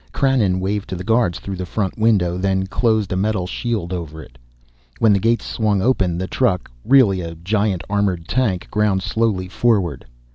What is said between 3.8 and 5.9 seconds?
over it. When the gates swung